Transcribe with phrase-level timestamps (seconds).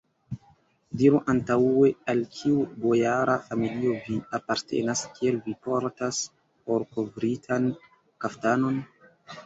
[1.01, 6.27] Diru antaŭe, al kiu bojara familio vi apartenas, kial vi portas
[6.81, 7.73] orkovritan
[8.27, 8.87] kaftanon?